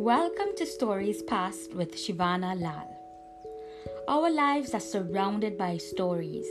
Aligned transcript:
Welcome 0.00 0.56
to 0.56 0.64
Stories 0.64 1.22
Past 1.22 1.74
with 1.74 1.94
Shivana 1.94 2.58
Lal. 2.58 2.88
Our 4.08 4.30
lives 4.30 4.72
are 4.72 4.80
surrounded 4.80 5.58
by 5.58 5.76
stories. 5.76 6.46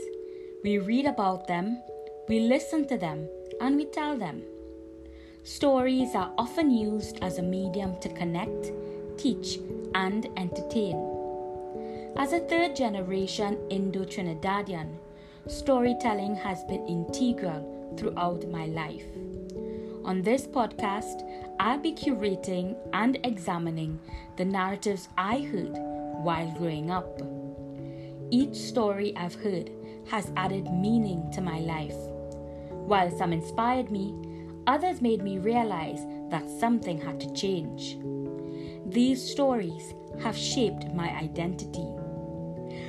We 0.62 0.78
read 0.78 1.06
about 1.06 1.48
them, 1.48 1.82
we 2.28 2.38
listen 2.38 2.86
to 2.86 2.96
them, 2.96 3.28
and 3.60 3.74
we 3.74 3.86
tell 3.86 4.16
them. 4.16 4.44
Stories 5.42 6.14
are 6.14 6.32
often 6.38 6.70
used 6.70 7.18
as 7.22 7.38
a 7.38 7.42
medium 7.42 7.98
to 7.98 8.08
connect, 8.10 8.70
teach, 9.18 9.58
and 9.96 10.28
entertain. 10.36 10.94
As 12.16 12.32
a 12.32 12.46
third 12.46 12.76
generation 12.76 13.58
Indo 13.68 14.04
Trinidadian, 14.04 14.94
storytelling 15.48 16.36
has 16.36 16.62
been 16.66 16.86
integral 16.86 17.96
throughout 17.98 18.48
my 18.48 18.66
life. 18.66 19.10
On 20.04 20.22
this 20.22 20.46
podcast, 20.46 21.28
I'll 21.60 21.78
be 21.78 21.92
curating 21.92 22.74
and 22.94 23.18
examining 23.22 24.00
the 24.36 24.44
narratives 24.46 25.08
I 25.18 25.40
heard 25.40 25.76
while 26.22 26.50
growing 26.52 26.90
up. 26.90 27.20
Each 28.30 28.56
story 28.56 29.14
I've 29.14 29.34
heard 29.34 29.70
has 30.08 30.32
added 30.36 30.72
meaning 30.72 31.30
to 31.32 31.42
my 31.42 31.58
life. 31.58 31.96
While 32.70 33.10
some 33.10 33.32
inspired 33.32 33.90
me, 33.90 34.14
others 34.66 35.02
made 35.02 35.22
me 35.22 35.38
realize 35.38 36.00
that 36.30 36.48
something 36.48 36.98
had 36.98 37.20
to 37.20 37.32
change. 37.34 37.98
These 38.86 39.22
stories 39.30 39.94
have 40.22 40.36
shaped 40.36 40.94
my 40.94 41.10
identity. 41.10 41.86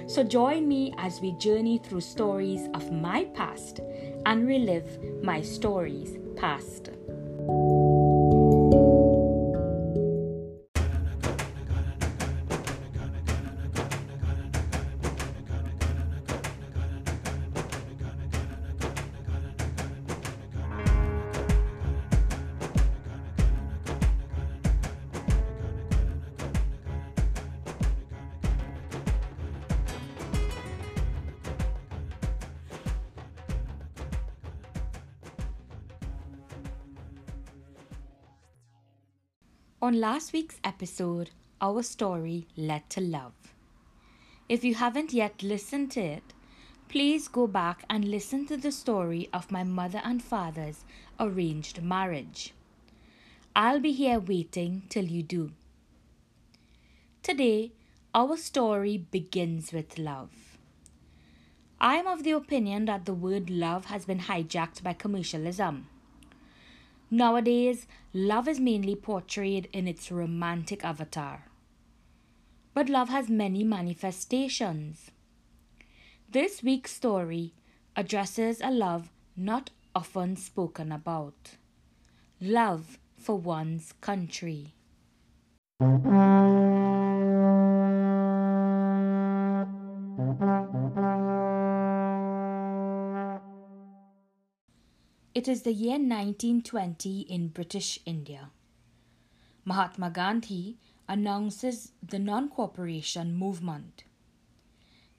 So 0.08 0.24
join 0.24 0.68
me 0.68 0.94
as 0.98 1.20
we 1.20 1.34
journey 1.34 1.78
through 1.78 2.02
stories 2.02 2.70
of 2.74 2.92
my 2.92 3.26
past 3.34 3.82
and 4.26 4.48
relive 4.48 4.98
my 5.22 5.42
stories 5.42 6.18
past 6.36 6.90
you 7.48 7.81
On 39.84 40.00
last 40.00 40.32
week's 40.32 40.60
episode, 40.64 41.32
our 41.60 41.82
story 41.82 42.46
led 42.56 42.88
to 42.92 43.02
love. 43.02 43.34
If 44.48 44.64
you 44.64 44.76
haven't 44.76 45.12
yet 45.12 45.42
listened 45.42 45.90
to 45.94 46.02
it, 46.02 46.34
please 46.88 47.28
go 47.28 47.48
back 47.48 47.84
and 47.90 48.06
listen 48.06 48.46
to 48.46 48.58
the 48.58 48.72
story 48.72 49.28
of 49.34 49.52
my 49.52 49.64
mother 49.64 50.00
and 50.04 50.22
father's 50.22 50.86
arranged 51.20 51.82
marriage. 51.82 52.54
I'll 53.56 53.80
be 53.80 53.92
here 53.92 54.20
waiting 54.20 54.84
till 54.90 55.06
you 55.06 55.24
do. 55.24 55.52
Today, 57.24 57.72
our 58.14 58.38
story 58.38 59.00
begins 59.00 59.74
with 59.74 59.98
love. 59.98 60.60
I 61.80 61.96
am 61.96 62.06
of 62.06 62.22
the 62.22 62.34
opinion 62.34 62.86
that 62.86 63.06
the 63.06 63.16
word 63.16 63.50
love 63.50 63.86
has 63.86 64.06
been 64.06 64.20
hijacked 64.20 64.84
by 64.84 64.94
commercialism. 64.94 65.88
Nowadays, 67.14 67.88
love 68.14 68.48
is 68.48 68.58
mainly 68.58 68.96
portrayed 68.96 69.68
in 69.74 69.86
its 69.86 70.10
romantic 70.10 70.86
avatar. 70.86 71.48
But 72.74 72.88
love 72.88 73.10
has 73.10 73.30
many 73.30 73.66
manifestations. 73.66 75.12
This 76.30 76.64
week's 76.64 76.94
story 76.94 77.54
addresses 77.98 78.62
a 78.62 78.72
love 78.72 79.12
not 79.36 79.72
often 79.94 80.38
spoken 80.38 80.90
about 80.90 81.58
love 82.40 82.98
for 83.18 83.36
one's 83.36 83.92
country. 84.00 84.74
It 95.42 95.48
is 95.48 95.64
the 95.64 95.74
year 95.74 95.98
1920 95.98 97.22
in 97.22 97.48
British 97.48 97.98
India. 98.06 98.52
Mahatma 99.66 100.12
Gandhi 100.12 100.78
announces 101.10 101.94
the 102.08 102.20
non 102.20 102.48
cooperation 102.48 103.34
movement. 103.34 104.04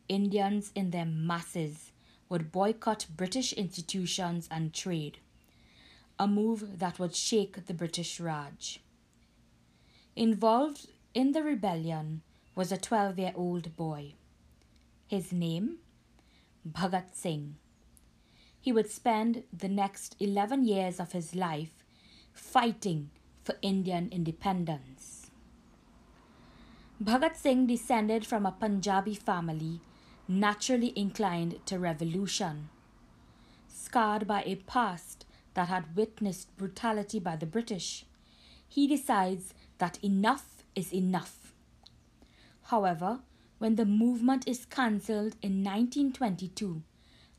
Indians 0.09 0.71
in 0.77 0.93
their 0.93 1.07
masses 1.07 1.91
would 2.29 2.53
boycott 2.53 3.07
British 3.17 3.53
institutions 3.55 4.47
and 4.49 4.73
trade, 4.73 5.19
a 6.21 6.29
move 6.29 6.79
that 6.79 7.01
would 7.01 7.17
shake 7.17 7.67
the 7.67 7.75
British 7.75 8.21
Raj. 8.21 8.79
Involved 10.15 10.87
in 11.15 11.33
the 11.33 11.43
rebellion 11.43 12.23
was 12.55 12.71
a 12.71 12.77
12 12.77 13.19
year 13.19 13.33
old 13.35 13.75
boy. 13.75 14.15
His 15.09 15.33
name? 15.33 15.79
Bhagat 16.65 17.13
Singh 17.13 17.57
he 18.63 18.73
would 18.73 18.89
spend 18.89 19.43
the 19.53 19.69
next 19.69 20.15
11 20.21 20.65
years 20.65 21.01
of 21.01 21.11
his 21.11 21.35
life 21.35 21.85
fighting 22.33 23.11
for 23.43 23.57
Indian 23.61 24.09
independence. 24.13 25.31
Bhagat 27.03 27.37
Singh 27.37 27.67
descended 27.67 28.25
from 28.25 28.47
a 28.47 28.53
Punjabi 28.53 29.17
family 29.17 29.81
naturally 30.29 30.93
inclined 30.95 31.59
to 31.67 31.77
revolution. 31.77 32.69
Scarred 33.67 34.29
by 34.29 34.45
a 34.45 34.55
past 34.55 35.27
that 35.55 35.69
had 35.69 35.97
witnessed 35.97 36.57
brutality 36.57 37.19
by 37.19 37.35
the 37.35 37.47
British, 37.47 38.07
he 38.69 38.87
decides 38.87 39.55
that 39.79 39.99
enough 40.05 40.63
is 40.77 40.95
enough. 40.95 41.53
However, 42.67 43.19
when 43.59 43.75
the 43.75 43.85
movement 43.85 44.47
is 44.47 44.65
cancelled 44.67 45.35
in 45.43 45.65
1922, 45.65 46.83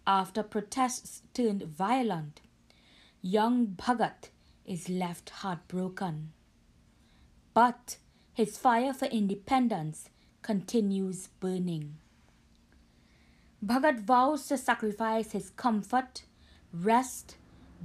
after 0.06 0.44
protests 0.44 1.22
turned 1.34 1.64
violent, 1.64 2.41
young 3.22 3.68
Bhagat 3.68 4.30
is 4.66 4.90
left 4.90 5.30
heartbroken. 5.30 6.34
But 7.53 7.97
his 8.34 8.58
fire 8.58 8.94
for 8.94 9.06
independence 9.06 10.09
continues 10.41 11.28
burning. 11.40 11.96
Bhagat 13.66 14.02
vows 14.02 14.47
to 14.47 14.58
sacrifice 14.58 15.31
his 15.31 15.52
comfort, 15.52 16.24
rest, 16.74 17.38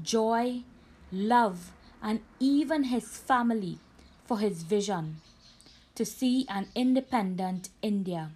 joy, 0.02 0.64
love, 1.12 1.72
and 2.02 2.20
even 2.40 2.84
his 2.84 3.16
family 3.16 3.78
for 4.24 4.38
his 4.38 4.62
vision 4.62 5.20
to 5.94 6.04
see 6.04 6.46
an 6.48 6.68
independent 6.74 7.70
India. 7.82 8.30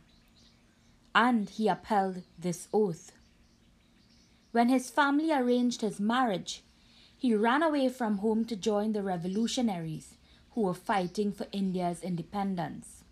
And 1.14 1.48
he 1.48 1.68
upheld 1.68 2.22
this 2.38 2.68
oath. 2.72 3.12
When 4.52 4.68
his 4.68 4.90
family 4.90 5.32
arranged 5.32 5.80
his 5.80 5.98
marriage, 5.98 6.62
he 7.16 7.34
ran 7.34 7.62
away 7.62 7.88
from 7.88 8.18
home 8.18 8.44
to 8.44 8.54
join 8.54 8.92
the 8.92 9.02
revolutionaries 9.02 10.16
who 10.50 10.62
were 10.62 10.74
fighting 10.74 11.32
for 11.32 11.46
India's 11.52 12.02
independence. 12.02 13.02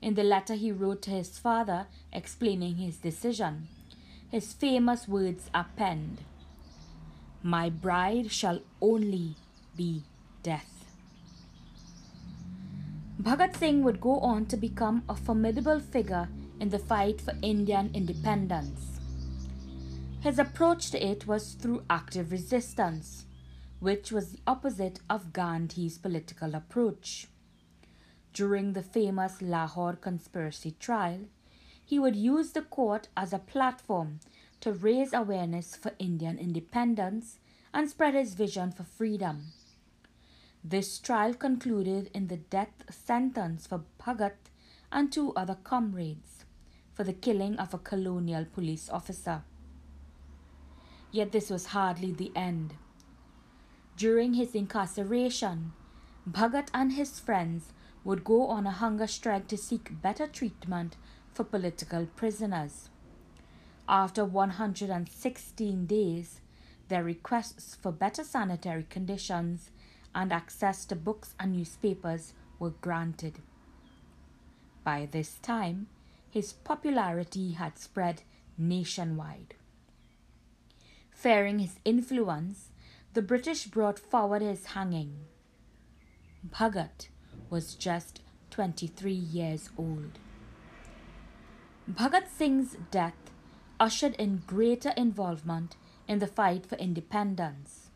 In 0.00 0.14
the 0.14 0.24
letter 0.24 0.54
he 0.54 0.72
wrote 0.72 1.02
to 1.02 1.10
his 1.10 1.38
father 1.38 1.88
explaining 2.10 2.76
his 2.76 2.96
decision, 2.96 3.68
his 4.30 4.54
famous 4.54 5.06
words 5.06 5.50
are 5.54 5.66
penned 5.76 6.18
My 7.42 7.68
bride 7.68 8.32
shall 8.32 8.60
only 8.80 9.36
be 9.76 10.04
death. 10.42 10.86
Bhagat 13.20 13.56
Singh 13.56 13.82
would 13.82 14.00
go 14.00 14.20
on 14.20 14.46
to 14.46 14.56
become 14.56 15.02
a 15.06 15.14
formidable 15.14 15.80
figure 15.80 16.28
in 16.60 16.70
the 16.70 16.78
fight 16.78 17.20
for 17.20 17.34
Indian 17.42 17.90
independence. 17.92 18.95
His 20.20 20.38
approach 20.38 20.90
to 20.90 21.04
it 21.04 21.26
was 21.26 21.52
through 21.52 21.84
active 21.88 22.32
resistance, 22.32 23.26
which 23.78 24.10
was 24.10 24.32
the 24.32 24.40
opposite 24.46 25.00
of 25.08 25.32
Gandhi's 25.32 25.98
political 25.98 26.54
approach. 26.54 27.28
During 28.32 28.72
the 28.72 28.82
famous 28.82 29.40
Lahore 29.40 29.94
conspiracy 29.94 30.74
trial, 30.80 31.20
he 31.84 31.98
would 31.98 32.16
use 32.16 32.52
the 32.52 32.62
court 32.62 33.08
as 33.16 33.32
a 33.32 33.38
platform 33.38 34.18
to 34.60 34.72
raise 34.72 35.12
awareness 35.12 35.76
for 35.76 35.92
Indian 35.98 36.38
independence 36.38 37.38
and 37.72 37.88
spread 37.88 38.14
his 38.14 38.34
vision 38.34 38.72
for 38.72 38.82
freedom. 38.82 39.52
This 40.64 40.98
trial 40.98 41.34
concluded 41.34 42.10
in 42.12 42.26
the 42.26 42.38
death 42.38 42.82
sentence 42.90 43.66
for 43.68 43.84
Bhagat 44.04 44.50
and 44.90 45.12
two 45.12 45.32
other 45.34 45.56
comrades 45.62 46.44
for 46.92 47.04
the 47.04 47.12
killing 47.12 47.56
of 47.56 47.72
a 47.72 47.78
colonial 47.78 48.44
police 48.44 48.90
officer. 48.90 49.44
Yet 51.16 51.32
this 51.32 51.48
was 51.48 51.68
hardly 51.68 52.12
the 52.12 52.30
end. 52.36 52.74
During 53.96 54.34
his 54.34 54.54
incarceration, 54.54 55.72
Bhagat 56.28 56.68
and 56.74 56.92
his 56.92 57.18
friends 57.18 57.72
would 58.04 58.22
go 58.22 58.48
on 58.48 58.66
a 58.66 58.70
hunger 58.70 59.06
strike 59.06 59.48
to 59.48 59.56
seek 59.56 60.02
better 60.02 60.26
treatment 60.26 60.98
for 61.32 61.42
political 61.42 62.04
prisoners. 62.04 62.90
After 63.88 64.26
116 64.26 65.86
days, 65.86 66.42
their 66.88 67.02
requests 67.02 67.74
for 67.74 67.92
better 67.92 68.22
sanitary 68.22 68.84
conditions 68.90 69.70
and 70.14 70.34
access 70.34 70.84
to 70.84 70.96
books 70.96 71.34
and 71.40 71.52
newspapers 71.52 72.34
were 72.58 72.74
granted. 72.82 73.38
By 74.84 75.08
this 75.10 75.38
time, 75.38 75.86
his 76.28 76.52
popularity 76.52 77.52
had 77.52 77.78
spread 77.78 78.20
nationwide. 78.58 79.54
Fearing 81.16 81.60
his 81.60 81.80
influence, 81.82 82.68
the 83.14 83.22
British 83.22 83.66
brought 83.66 83.98
forward 83.98 84.42
his 84.42 84.66
hanging. 84.66 85.16
Bhagat 86.46 87.08
was 87.48 87.74
just 87.74 88.20
23 88.50 89.12
years 89.12 89.70
old. 89.78 90.18
Bhagat 91.90 92.28
Singh's 92.28 92.76
death 92.90 93.30
ushered 93.80 94.14
in 94.16 94.42
greater 94.46 94.90
involvement 94.90 95.76
in 96.06 96.18
the 96.18 96.26
fight 96.26 96.66
for 96.66 96.76
independence. 96.76 97.88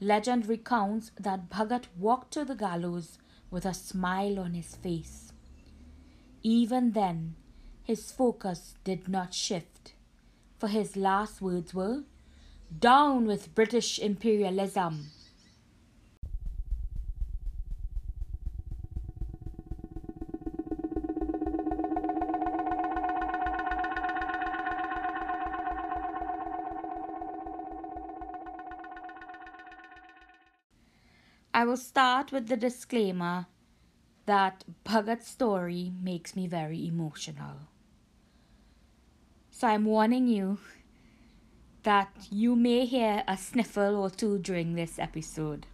Legend 0.00 0.48
recounts 0.48 1.10
that 1.20 1.50
Bhagat 1.50 1.88
walked 1.98 2.32
to 2.32 2.44
the 2.46 2.56
gallows 2.56 3.18
with 3.50 3.66
a 3.66 3.74
smile 3.74 4.40
on 4.40 4.54
his 4.54 4.74
face. 4.76 5.34
Even 6.42 6.92
then, 6.92 7.36
his 7.84 8.10
focus 8.10 8.76
did 8.82 9.08
not 9.08 9.34
shift, 9.34 9.92
for 10.58 10.68
his 10.68 10.96
last 10.96 11.42
words 11.42 11.74
were, 11.74 12.04
Down 12.78 13.26
with 13.26 13.54
British 13.54 13.98
imperialism! 13.98 15.10
I 31.54 31.64
will 31.64 31.76
start 31.76 32.32
with 32.32 32.48
the 32.48 32.56
disclaimer 32.56 33.46
that 34.26 34.64
Bhagat's 34.84 35.28
story 35.28 35.92
makes 36.02 36.34
me 36.34 36.46
very 36.46 36.86
emotional. 36.86 37.68
So 39.50 39.68
I'm 39.68 39.84
warning 39.84 40.26
you 40.26 40.58
that 41.84 42.10
you 42.30 42.56
may 42.56 42.86
hear 42.86 43.22
a 43.28 43.36
sniffle 43.36 43.96
or 43.96 44.10
two 44.10 44.38
during 44.38 44.74
this 44.74 44.98
episode. 44.98 45.66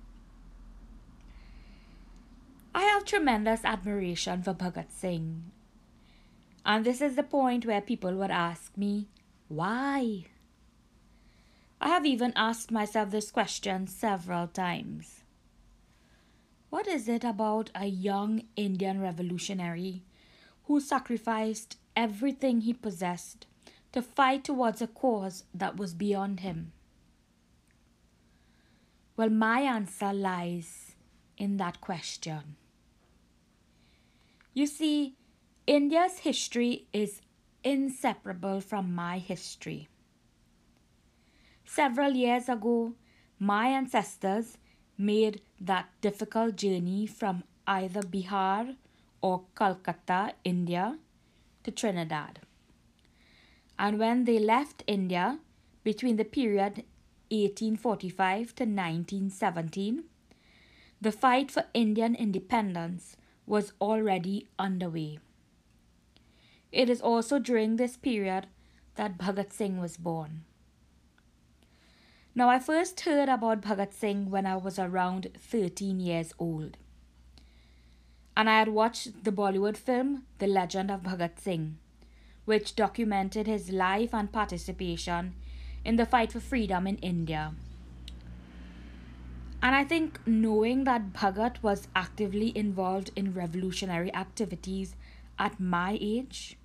I 2.74 2.82
have 2.82 3.04
tremendous 3.04 3.64
admiration 3.64 4.42
for 4.42 4.52
Bhagat 4.54 4.90
Singh. 4.90 5.50
And 6.64 6.84
this 6.84 7.00
is 7.00 7.16
the 7.16 7.22
point 7.22 7.64
where 7.64 7.80
people 7.80 8.14
would 8.14 8.30
ask 8.30 8.76
me, 8.76 9.08
why? 9.48 10.26
I 11.80 11.88
have 11.88 12.04
even 12.04 12.32
asked 12.36 12.70
myself 12.70 13.10
this 13.10 13.30
question 13.30 13.86
several 13.86 14.46
times. 14.46 15.22
What 16.68 16.86
is 16.86 17.08
it 17.08 17.24
about 17.24 17.70
a 17.74 17.86
young 17.86 18.42
Indian 18.54 19.00
revolutionary 19.00 20.02
who 20.64 20.80
sacrificed 20.80 21.78
everything 21.96 22.60
he 22.60 22.72
possessed 22.72 23.46
to 23.92 24.02
fight 24.02 24.44
towards 24.44 24.80
a 24.80 24.86
cause 24.86 25.44
that 25.52 25.76
was 25.76 25.94
beyond 25.94 26.40
him? 26.40 26.72
Well, 29.16 29.30
my 29.30 29.60
answer 29.60 30.12
lies 30.12 30.94
in 31.36 31.56
that 31.58 31.80
question. 31.80 32.56
You 34.54 34.66
see, 34.66 35.14
India's 35.66 36.18
history 36.18 36.86
is 36.92 37.20
inseparable 37.62 38.60
from 38.60 38.94
my 38.94 39.18
history. 39.18 39.88
Several 41.64 42.12
years 42.12 42.48
ago, 42.48 42.94
my 43.38 43.68
ancestors 43.68 44.58
made 44.98 45.40
that 45.60 45.88
difficult 46.00 46.56
journey 46.56 47.06
from 47.06 47.44
either 47.66 48.02
Bihar 48.02 48.76
or 49.22 49.44
Calcutta, 49.54 50.34
India, 50.44 50.98
to 51.62 51.70
Trinidad. 51.70 52.40
And 53.80 53.98
when 53.98 54.24
they 54.24 54.38
left 54.38 54.84
India 54.86 55.38
between 55.84 56.16
the 56.16 56.24
period 56.24 56.84
1845 57.30 58.54
to 58.56 58.64
1917, 58.64 60.04
the 61.00 61.10
fight 61.10 61.50
for 61.50 61.64
Indian 61.72 62.14
independence 62.14 63.16
was 63.46 63.72
already 63.80 64.48
underway. 64.58 65.18
It 66.70 66.90
is 66.90 67.00
also 67.00 67.38
during 67.38 67.76
this 67.76 67.96
period 67.96 68.48
that 68.96 69.16
Bhagat 69.16 69.50
Singh 69.50 69.80
was 69.80 69.96
born. 69.96 70.44
Now, 72.34 72.50
I 72.50 72.58
first 72.58 73.00
heard 73.00 73.30
about 73.30 73.62
Bhagat 73.62 73.94
Singh 73.94 74.28
when 74.28 74.44
I 74.44 74.56
was 74.56 74.78
around 74.78 75.28
13 75.38 76.00
years 76.00 76.34
old. 76.38 76.76
And 78.36 78.50
I 78.50 78.58
had 78.58 78.68
watched 78.68 79.24
the 79.24 79.32
Bollywood 79.32 79.78
film 79.78 80.26
The 80.38 80.46
Legend 80.46 80.90
of 80.90 81.02
Bhagat 81.02 81.38
Singh, 81.40 81.78
which 82.50 82.74
documented 82.74 83.46
his 83.46 83.70
life 83.70 84.12
and 84.12 84.32
participation 84.32 85.34
in 85.84 85.94
the 85.94 86.04
fight 86.04 86.32
for 86.32 86.40
freedom 86.40 86.84
in 86.84 86.96
India. 86.96 87.54
And 89.62 89.76
I 89.76 89.84
think 89.84 90.18
knowing 90.26 90.82
that 90.82 91.12
Bhagat 91.12 91.62
was 91.62 91.86
actively 91.94 92.50
involved 92.58 93.12
in 93.14 93.34
revolutionary 93.34 94.12
activities 94.12 94.96
at 95.38 95.60
my 95.60 95.96
age 96.00 96.56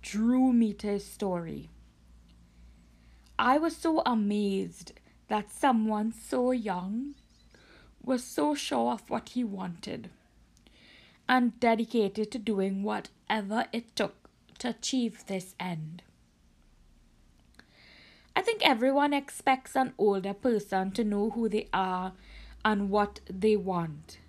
drew 0.00 0.52
me 0.52 0.72
to 0.72 0.88
his 0.88 1.06
story. 1.06 1.70
I 3.38 3.58
was 3.58 3.76
so 3.76 4.02
amazed 4.04 4.92
that 5.28 5.52
someone 5.52 6.10
so 6.10 6.50
young 6.50 7.14
was 8.02 8.24
so 8.24 8.56
sure 8.56 8.94
of 8.94 9.08
what 9.08 9.28
he 9.28 9.44
wanted 9.44 10.10
and 11.28 11.60
dedicated 11.60 12.32
to 12.32 12.40
doing 12.40 12.82
whatever 12.82 13.66
it 13.72 13.94
took 13.94 14.21
to 14.62 14.68
achieve 14.68 15.26
this 15.26 15.56
end. 15.58 16.04
I 18.36 18.42
think 18.42 18.62
everyone 18.64 19.12
expects 19.12 19.74
an 19.74 19.92
older 19.98 20.32
person 20.32 20.92
to 20.92 21.02
know 21.02 21.30
who 21.30 21.48
they 21.48 21.68
are 21.72 22.12
and 22.64 22.88
what 22.88 23.18
they 23.28 23.56
want. 23.56 24.20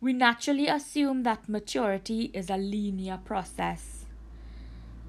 We 0.00 0.12
naturally 0.12 0.66
assume 0.66 1.22
that 1.22 1.48
maturity 1.48 2.32
is 2.34 2.50
a 2.50 2.56
linear 2.56 3.18
process. 3.24 4.06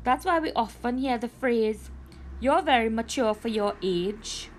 That's 0.04 0.24
why 0.24 0.40
we 0.40 0.54
often 0.54 1.00
hear 1.00 1.18
the 1.18 1.28
phrase, 1.28 1.90
you're 2.40 2.62
very 2.62 2.90
mature 2.90 3.34
for 3.34 3.48
your 3.48 3.76
age. 3.82 4.52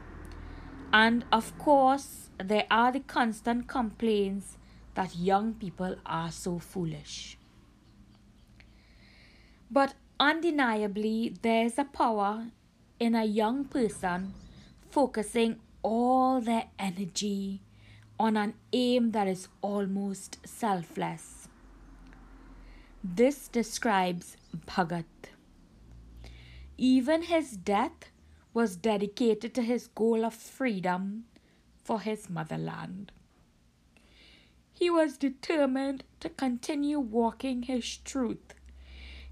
And 0.92 1.24
of 1.30 1.56
course, 1.56 2.30
there 2.42 2.66
are 2.68 2.90
the 2.90 3.00
constant 3.00 3.68
complaints 3.68 4.58
that 4.96 5.16
young 5.16 5.54
people 5.54 5.94
are 6.04 6.32
so 6.32 6.58
foolish. 6.58 7.37
But 9.70 9.94
undeniably, 10.18 11.34
there's 11.42 11.78
a 11.78 11.84
power 11.84 12.46
in 12.98 13.14
a 13.14 13.24
young 13.24 13.64
person 13.64 14.34
focusing 14.90 15.60
all 15.82 16.40
their 16.40 16.64
energy 16.78 17.60
on 18.18 18.36
an 18.36 18.54
aim 18.72 19.12
that 19.12 19.28
is 19.28 19.48
almost 19.62 20.38
selfless. 20.46 21.48
This 23.04 23.48
describes 23.48 24.36
Bhagat. 24.66 25.04
Even 26.76 27.22
his 27.22 27.52
death 27.52 28.10
was 28.54 28.76
dedicated 28.76 29.54
to 29.54 29.62
his 29.62 29.88
goal 29.88 30.24
of 30.24 30.34
freedom 30.34 31.24
for 31.84 32.00
his 32.00 32.28
motherland. 32.28 33.12
He 34.72 34.90
was 34.90 35.16
determined 35.16 36.04
to 36.20 36.28
continue 36.28 36.98
walking 36.98 37.64
his 37.64 37.96
truth, 37.98 38.54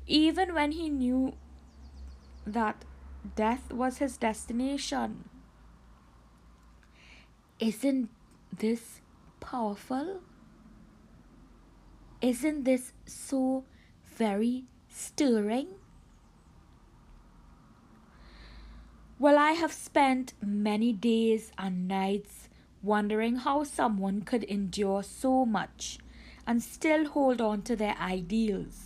even 0.07 0.55
when 0.55 0.73
he 0.73 0.89
knew 0.89 1.35
that 2.47 2.85
death 3.35 3.73
was 3.73 3.99
his 3.99 4.17
destination. 4.17 5.29
Isn't 7.59 8.11
this 8.57 9.01
powerful? 9.41 10.21
Isn't 12.21 12.65
this 12.65 12.93
so 13.05 13.65
very 14.05 14.65
stirring? 14.89 15.69
Well, 19.19 19.39
I 19.39 19.53
have 19.53 19.73
spent 19.73 20.35
many 20.43 20.93
days 20.93 21.51
and 21.57 21.89
nights 21.89 22.49
wondering 22.83 23.37
how 23.37 23.65
someone 23.65 24.23
could 24.23 24.45
endure 24.45 25.03
so 25.03 25.47
much 25.47 25.99
and 26.47 26.63
still 26.63 27.09
hold 27.09 27.41
on 27.41 27.63
to 27.63 27.75
their 27.75 27.97
ideals. 27.99 28.86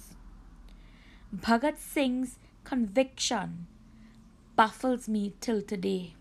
Bhagat 1.32 1.78
Singh's 1.78 2.40
conviction 2.64 3.68
baffles 4.56 5.08
me 5.08 5.32
till 5.40 5.62
today. 5.62 6.14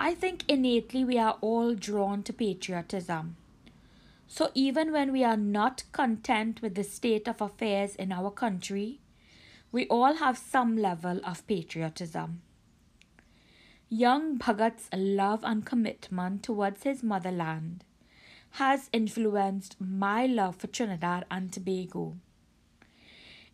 I 0.00 0.14
think 0.14 0.42
innately 0.48 1.04
we 1.04 1.16
are 1.16 1.38
all 1.40 1.76
drawn 1.76 2.24
to 2.24 2.32
patriotism. 2.32 3.36
So 4.26 4.50
even 4.52 4.90
when 4.90 5.12
we 5.12 5.22
are 5.22 5.36
not 5.36 5.84
content 5.92 6.60
with 6.60 6.74
the 6.74 6.82
state 6.82 7.28
of 7.28 7.40
affairs 7.40 7.94
in 7.94 8.10
our 8.10 8.32
country, 8.32 8.98
we 9.70 9.86
all 9.86 10.14
have 10.14 10.36
some 10.36 10.76
level 10.76 11.20
of 11.24 11.46
patriotism. 11.46 12.42
Young 13.88 14.38
Bhagat's 14.38 14.88
love 14.92 15.44
and 15.44 15.64
commitment 15.64 16.42
towards 16.42 16.82
his 16.82 17.04
motherland 17.04 17.84
has 18.58 18.90
influenced 18.92 19.80
my 19.80 20.26
love 20.26 20.56
for 20.56 20.66
Trinidad 20.66 21.26
and 21.30 21.52
Tobago. 21.52 22.16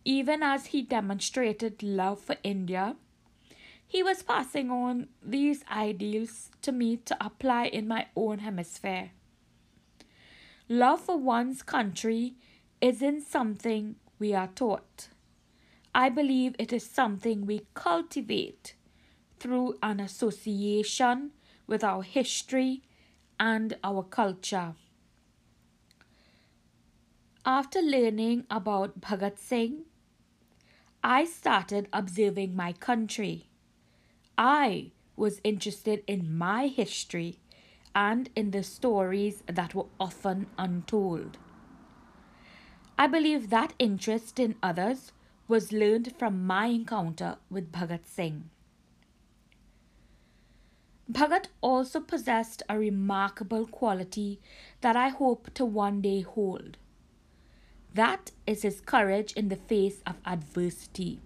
Even 0.03 0.41
as 0.41 0.67
he 0.67 0.81
demonstrated 0.81 1.83
love 1.83 2.19
for 2.19 2.35
India, 2.43 2.95
he 3.87 4.01
was 4.01 4.23
passing 4.23 4.71
on 4.71 5.07
these 5.21 5.63
ideals 5.69 6.49
to 6.61 6.71
me 6.71 6.97
to 6.97 7.17
apply 7.23 7.65
in 7.65 7.87
my 7.87 8.07
own 8.15 8.39
hemisphere. 8.39 9.11
Love 10.69 11.01
for 11.01 11.17
one's 11.17 11.61
country 11.61 12.35
isn't 12.79 13.21
something 13.21 13.95
we 14.17 14.33
are 14.33 14.47
taught. 14.47 15.09
I 15.93 16.09
believe 16.09 16.55
it 16.57 16.71
is 16.71 16.85
something 16.85 17.45
we 17.45 17.67
cultivate 17.73 18.75
through 19.39 19.77
an 19.83 19.99
association 19.99 21.31
with 21.67 21.83
our 21.83 22.01
history 22.01 22.81
and 23.39 23.75
our 23.83 24.03
culture. 24.03 24.75
After 27.45 27.81
learning 27.81 28.45
about 28.49 29.01
Bhagat 29.01 29.37
Singh, 29.37 29.83
I 31.03 31.25
started 31.25 31.87
observing 31.91 32.55
my 32.55 32.73
country. 32.73 33.47
I 34.37 34.91
was 35.15 35.41
interested 35.43 36.03
in 36.05 36.37
my 36.37 36.67
history 36.67 37.39
and 37.95 38.29
in 38.35 38.51
the 38.51 38.61
stories 38.61 39.43
that 39.47 39.73
were 39.73 39.87
often 39.99 40.45
untold. 40.59 41.37
I 42.99 43.07
believe 43.07 43.49
that 43.49 43.73
interest 43.79 44.39
in 44.39 44.55
others 44.61 45.11
was 45.47 45.73
learned 45.73 46.13
from 46.19 46.45
my 46.45 46.67
encounter 46.67 47.37
with 47.49 47.71
Bhagat 47.71 48.05
Singh. 48.05 48.51
Bhagat 51.11 51.47
also 51.61 51.99
possessed 51.99 52.61
a 52.69 52.77
remarkable 52.77 53.65
quality 53.65 54.39
that 54.81 54.95
I 54.95 55.09
hope 55.09 55.51
to 55.55 55.65
one 55.65 56.01
day 56.01 56.21
hold. 56.21 56.77
That 57.93 58.31
is 58.47 58.61
his 58.61 58.81
courage 58.81 59.33
in 59.33 59.49
the 59.49 59.55
face 59.55 60.01
of 60.05 60.15
adversity. 60.25 61.19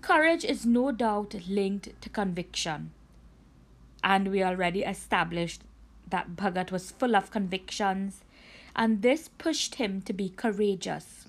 Courage 0.00 0.44
is 0.44 0.66
no 0.66 0.92
doubt 0.92 1.34
linked 1.48 2.00
to 2.00 2.08
conviction 2.08 2.92
and 4.04 4.30
we 4.30 4.44
already 4.44 4.82
established 4.82 5.62
that 6.10 6.36
Bhagat 6.36 6.70
was 6.70 6.90
full 6.90 7.16
of 7.16 7.30
convictions, 7.30 8.22
and 8.76 9.00
this 9.00 9.28
pushed 9.38 9.76
him 9.76 10.02
to 10.02 10.12
be 10.12 10.28
courageous. 10.28 11.26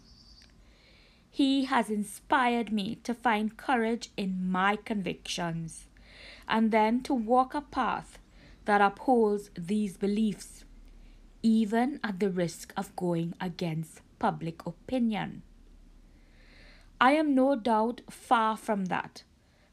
He 1.31 1.65
has 1.65 1.89
inspired 1.89 2.71
me 2.71 2.95
to 3.03 3.13
find 3.13 3.55
courage 3.55 4.09
in 4.17 4.51
my 4.51 4.75
convictions 4.75 5.85
and 6.47 6.71
then 6.71 7.01
to 7.03 7.13
walk 7.13 7.53
a 7.53 7.61
path 7.61 8.19
that 8.65 8.81
upholds 8.81 9.49
these 9.57 9.95
beliefs, 9.95 10.65
even 11.45 11.99
at 12.03 12.19
the 12.19 12.31
risk 12.31 12.73
of 12.75 12.95
going 12.95 13.31
against 13.39 14.01
public 14.17 14.65
opinion. 14.65 15.43
I 16.99 17.11
am 17.11 17.35
no 17.35 17.55
doubt 17.55 18.01
far 18.09 18.57
from 18.57 18.85
that, 18.85 19.21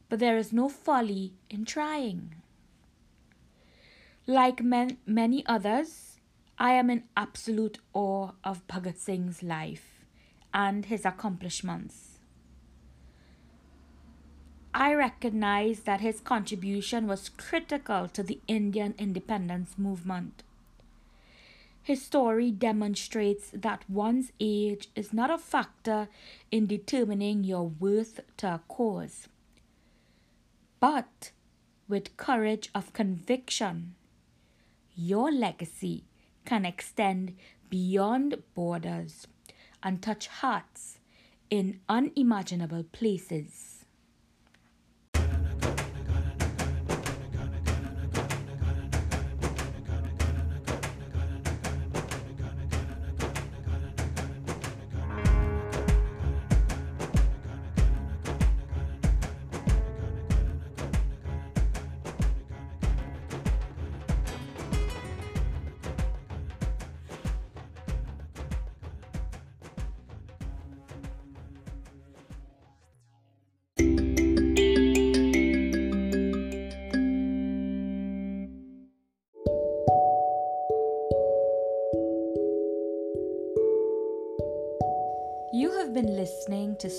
but 0.07 0.19
there 0.19 0.37
is 0.37 0.53
no 0.53 0.69
folly 0.69 1.33
in 1.49 1.65
trying. 1.65 2.35
Like 4.27 4.61
man, 4.61 4.97
many 5.07 5.43
others, 5.47 6.19
I 6.59 6.73
am 6.73 6.91
in 6.91 7.05
absolute 7.17 7.79
awe 7.91 8.33
of 8.43 8.67
Bhagat 8.67 8.99
Singh's 8.99 9.41
life 9.41 10.05
and 10.53 10.85
his 10.85 11.05
accomplishments. 11.05 12.19
I 14.75 14.93
recognize 14.93 15.81
that 15.81 16.01
his 16.01 16.19
contribution 16.19 17.07
was 17.07 17.29
critical 17.29 18.07
to 18.09 18.21
the 18.21 18.39
Indian 18.47 18.93
independence 18.99 19.73
movement. 19.75 20.43
His 21.83 22.01
story 22.01 22.49
demonstrates 22.49 23.51
that 23.53 23.89
one's 23.89 24.31
age 24.39 24.89
is 24.95 25.11
not 25.11 25.29
a 25.29 25.37
factor 25.37 26.07
in 26.49 26.65
determining 26.65 27.43
your 27.43 27.67
worth 27.67 28.21
to 28.37 28.47
a 28.47 28.61
cause. 28.69 29.27
But 30.79 31.31
with 31.89 32.15
courage 32.15 32.69
of 32.73 32.93
conviction, 32.93 33.95
your 34.95 35.29
legacy 35.29 36.05
can 36.45 36.65
extend 36.65 37.35
beyond 37.69 38.41
borders 38.53 39.27
and 39.81 40.01
touch 40.01 40.27
hearts 40.27 40.99
in 41.49 41.81
unimaginable 41.89 42.83
places. 42.93 43.72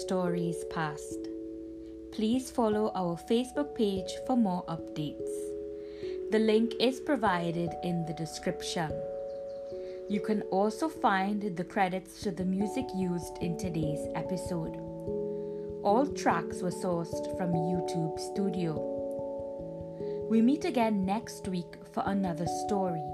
Stories 0.04 0.66
Past. 0.68 1.28
Please 2.12 2.50
follow 2.50 2.92
our 2.94 3.16
Facebook 3.16 3.74
page 3.74 4.12
for 4.26 4.36
more 4.36 4.62
updates. 4.66 5.32
The 6.30 6.40
link 6.40 6.74
is 6.78 7.00
provided 7.00 7.70
in 7.82 8.04
the 8.04 8.12
description. 8.12 8.90
You 10.10 10.20
can 10.20 10.42
also 10.50 10.90
find 10.90 11.56
the 11.56 11.64
credits 11.64 12.20
to 12.20 12.30
the 12.30 12.44
music 12.44 12.84
used 12.94 13.38
in 13.40 13.56
today's 13.56 14.06
episode. 14.14 14.76
All 15.82 16.06
tracks 16.14 16.60
were 16.60 16.78
sourced 16.84 17.24
from 17.38 17.54
YouTube 17.54 18.20
Studio. 18.20 18.74
We 20.28 20.42
meet 20.42 20.66
again 20.66 21.06
next 21.06 21.48
week 21.48 21.76
for 21.92 22.02
another 22.04 22.46
story. 22.66 23.08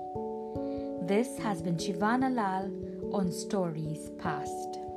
This 1.02 1.38
has 1.38 1.62
been 1.62 1.76
Shivana 1.76 2.34
Lal 2.34 2.68
on 3.14 3.30
Stories 3.30 4.10
Past. 4.18 4.89